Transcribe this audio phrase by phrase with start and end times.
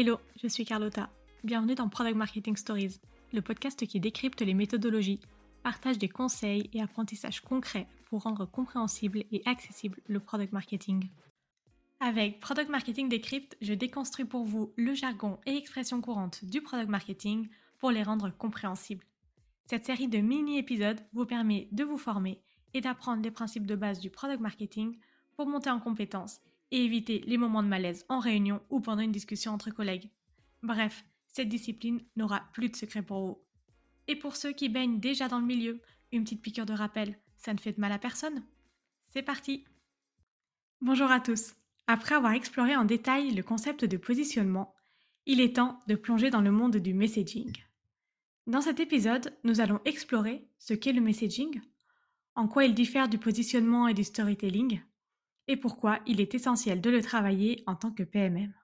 [0.00, 1.10] Hello, je suis Carlotta.
[1.42, 3.00] Bienvenue dans Product Marketing Stories,
[3.32, 5.18] le podcast qui décrypte les méthodologies,
[5.64, 11.10] partage des conseils et apprentissages concrets pour rendre compréhensible et accessible le product marketing.
[11.98, 16.88] Avec Product Marketing Decrypt, je déconstruis pour vous le jargon et expressions courantes du product
[16.88, 17.48] marketing
[17.80, 19.04] pour les rendre compréhensibles.
[19.66, 22.40] Cette série de mini-épisodes vous permet de vous former
[22.72, 24.96] et d'apprendre les principes de base du product marketing
[25.34, 26.38] pour monter en compétences
[26.70, 30.10] et éviter les moments de malaise en réunion ou pendant une discussion entre collègues.
[30.62, 33.38] Bref, cette discipline n'aura plus de secret pour vous.
[34.06, 35.80] Et pour ceux qui baignent déjà dans le milieu,
[36.12, 38.42] une petite piqûre de rappel, ça ne fait de mal à personne.
[39.10, 39.64] C'est parti
[40.80, 41.54] Bonjour à tous
[41.86, 44.74] Après avoir exploré en détail le concept de positionnement,
[45.26, 47.52] il est temps de plonger dans le monde du messaging.
[48.46, 51.60] Dans cet épisode, nous allons explorer ce qu'est le messaging,
[52.34, 54.80] en quoi il diffère du positionnement et du storytelling,
[55.48, 58.54] et pourquoi il est essentiel de le travailler en tant que PMM.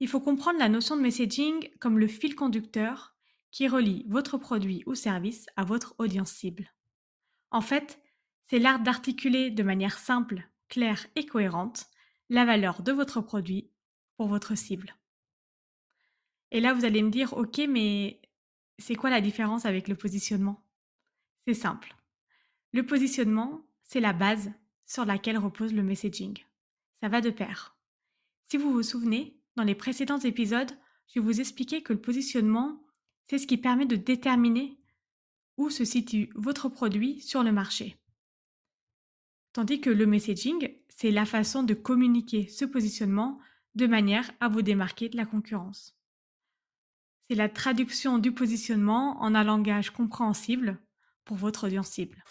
[0.00, 3.14] Il faut comprendre la notion de messaging comme le fil conducteur
[3.50, 6.72] qui relie votre produit ou service à votre audience cible.
[7.50, 8.02] En fait,
[8.46, 11.86] c'est l'art d'articuler de manière simple, claire et cohérente
[12.30, 13.70] la valeur de votre produit
[14.16, 14.96] pour votre cible.
[16.50, 18.20] Et là, vous allez me dire, OK, mais
[18.78, 20.64] c'est quoi la différence avec le positionnement?
[21.46, 21.94] C'est simple.
[22.72, 24.50] Le positionnement, c'est la base
[24.86, 26.38] sur laquelle repose le messaging.
[27.00, 27.76] Ça va de pair.
[28.50, 30.70] Si vous vous souvenez, dans les précédents épisodes,
[31.14, 32.82] je vous expliquer que le positionnement,
[33.28, 34.78] c'est ce qui permet de déterminer
[35.56, 37.96] où se situe votre produit sur le marché.
[39.52, 43.38] Tandis que le messaging, c'est la façon de communiquer ce positionnement
[43.74, 45.96] de manière à vous démarquer de la concurrence.
[47.28, 50.78] C'est la traduction du positionnement en un langage compréhensible
[51.24, 52.22] pour votre audience cible.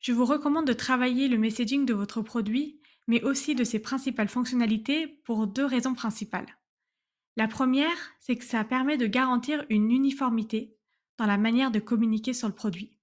[0.00, 4.28] Je vous recommande de travailler le messaging de votre produit, mais aussi de ses principales
[4.28, 6.58] fonctionnalités pour deux raisons principales.
[7.36, 10.74] La première, c'est que ça permet de garantir une uniformité
[11.18, 12.98] dans la manière de communiquer sur le produit.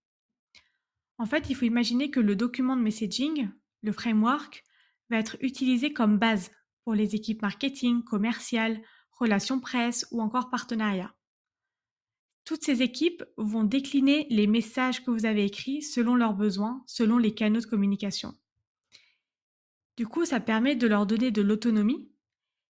[1.20, 3.50] En fait, il faut imaginer que le document de messaging,
[3.84, 4.64] le framework,
[5.10, 6.52] va être utilisé comme base
[6.84, 11.17] pour les équipes marketing, commerciales, relations presse ou encore partenariat.
[12.48, 17.18] Toutes ces équipes vont décliner les messages que vous avez écrits selon leurs besoins, selon
[17.18, 18.38] les canaux de communication.
[19.98, 22.10] Du coup, ça permet de leur donner de l'autonomie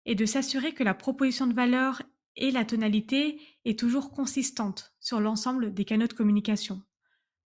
[0.06, 2.00] et de s'assurer que la proposition de valeur
[2.36, 6.82] et la tonalité est toujours consistante sur l'ensemble des canaux de communication,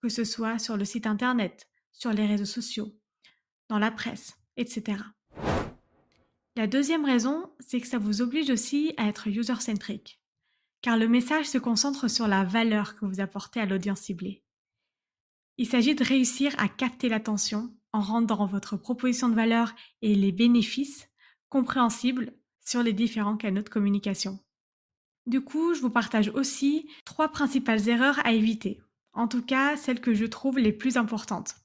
[0.01, 2.91] que ce soit sur le site internet, sur les réseaux sociaux,
[3.69, 4.97] dans la presse, etc.
[6.55, 10.19] La deuxième raison, c'est que ça vous oblige aussi à être user-centric
[10.85, 14.43] car le message se concentre sur la valeur que vous apportez à l'audience ciblée.
[15.57, 20.31] Il s'agit de réussir à capter l'attention en rendant votre proposition de valeur et les
[20.31, 21.09] bénéfices
[21.49, 24.37] compréhensibles sur les différents canaux de communication.
[25.25, 28.79] Du coup, je vous partage aussi trois principales erreurs à éviter,
[29.13, 31.55] en tout cas celles que je trouve les plus importantes.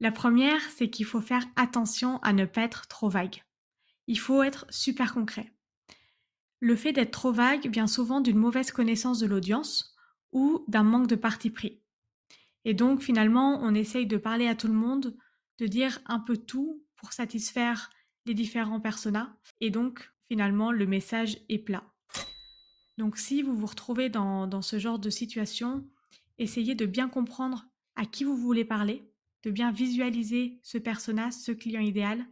[0.00, 3.42] La première, c'est qu'il faut faire attention à ne pas être trop vague.
[4.06, 5.50] Il faut être super concret.
[6.60, 9.96] Le fait d'être trop vague vient souvent d'une mauvaise connaissance de l'audience
[10.32, 11.80] ou d'un manque de parti pris.
[12.64, 15.16] Et donc finalement, on essaye de parler à tout le monde,
[15.58, 17.90] de dire un peu tout pour satisfaire
[18.26, 21.84] les différents personas, et donc finalement le message est plat.
[22.98, 25.88] Donc si vous vous retrouvez dans, ce genre de situation,
[26.38, 29.08] essayez de bien comprendre à qui vous voulez parler,
[29.44, 32.26] de bien visualiser ce persona, ce client idéal,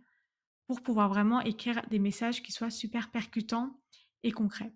[0.67, 3.79] pour pouvoir vraiment écrire des messages qui soient super percutants
[4.23, 4.73] et concret.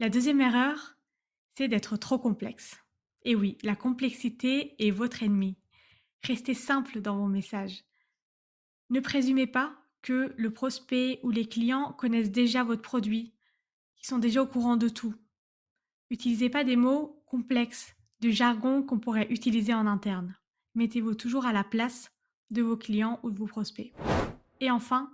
[0.00, 0.96] La deuxième erreur,
[1.56, 2.76] c'est d'être trop complexe.
[3.24, 5.56] Et oui, la complexité est votre ennemi.
[6.24, 7.84] Restez simple dans vos messages.
[8.90, 13.32] Ne présumez pas que le prospect ou les clients connaissent déjà votre produit,
[13.96, 15.14] qu'ils sont déjà au courant de tout.
[16.10, 20.36] N'utilisez pas des mots complexes, du jargon qu'on pourrait utiliser en interne.
[20.74, 22.10] Mettez-vous toujours à la place
[22.50, 23.92] de vos clients ou de vos prospects.
[24.60, 25.10] Et enfin,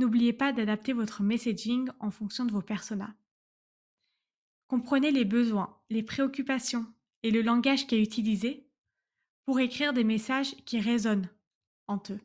[0.00, 3.12] N'oubliez pas d'adapter votre messaging en fonction de vos personas.
[4.66, 6.86] Comprenez les besoins, les préoccupations
[7.22, 8.66] et le langage qui est utilisé
[9.44, 11.28] pour écrire des messages qui résonnent
[11.86, 12.20] en eux.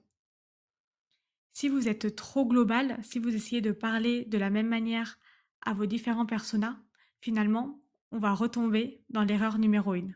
[1.52, 5.20] Si vous êtes trop global, si vous essayez de parler de la même manière
[5.60, 6.82] à vos différents personas,
[7.20, 7.82] finalement,
[8.14, 10.12] on va retomber dans l'erreur numéro 1.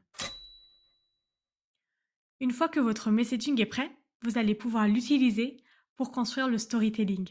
[2.40, 3.92] Une fois que votre messaging est prêt,
[4.22, 5.62] vous allez pouvoir l'utiliser
[5.98, 7.28] pour construire le storytelling.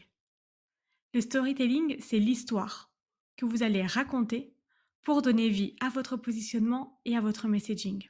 [1.13, 2.91] Le storytelling, c'est l'histoire
[3.35, 4.53] que vous allez raconter
[5.01, 8.07] pour donner vie à votre positionnement et à votre messaging.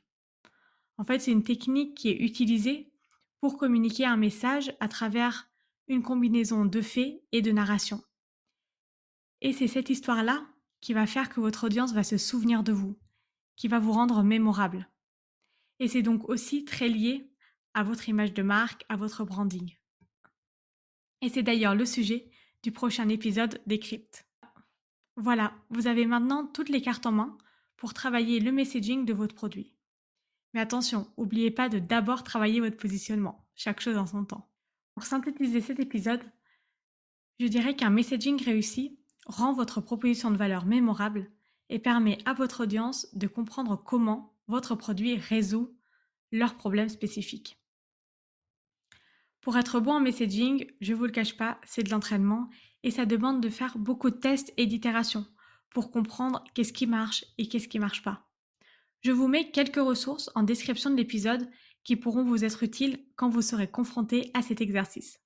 [0.97, 2.91] En fait, c'est une technique qui est utilisée
[3.39, 5.49] pour communiquer un message à travers
[5.87, 8.03] une combinaison de faits et de narration.
[9.41, 10.45] Et c'est cette histoire-là
[10.81, 12.99] qui va faire que votre audience va se souvenir de vous,
[13.55, 14.89] qui va vous rendre mémorable.
[15.79, 17.31] Et c'est donc aussi très lié
[17.73, 19.73] à votre image de marque, à votre branding.
[21.21, 22.29] Et c'est d'ailleurs le sujet
[22.63, 24.25] du prochain épisode d'Ecrypt.
[25.15, 27.37] Voilà, vous avez maintenant toutes les cartes en main
[27.77, 29.73] pour travailler le messaging de votre produit.
[30.53, 34.49] Mais attention, n'oubliez pas de d'abord travailler votre positionnement, chaque chose en son temps.
[34.93, 36.23] Pour synthétiser cet épisode,
[37.39, 41.29] je dirais qu'un messaging réussi rend votre proposition de valeur mémorable
[41.69, 45.75] et permet à votre audience de comprendre comment votre produit résout
[46.31, 47.58] leurs problèmes spécifiques.
[49.41, 52.49] Pour être bon en messaging, je vous le cache pas, c'est de l'entraînement
[52.83, 55.25] et ça demande de faire beaucoup de tests et d'itérations
[55.69, 58.27] pour comprendre qu'est-ce qui marche et qu'est-ce qui marche pas.
[59.01, 61.49] Je vous mets quelques ressources en description de l'épisode
[61.83, 65.21] qui pourront vous être utiles quand vous serez confronté à cet exercice.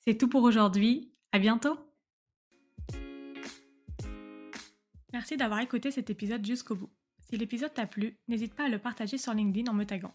[0.00, 1.78] C'est tout pour aujourd'hui, à bientôt
[5.12, 6.90] Merci d'avoir écouté cet épisode jusqu'au bout.
[7.20, 10.14] Si l'épisode t'a plu, n'hésite pas à le partager sur LinkedIn en me taguant.